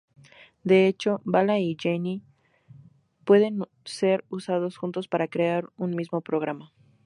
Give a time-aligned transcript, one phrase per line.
[0.63, 2.23] De hecho, Vala y Genie
[3.23, 6.73] pueden ser usados juntos para crear un mismo programa.